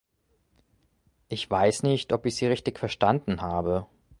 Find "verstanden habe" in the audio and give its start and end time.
2.79-3.85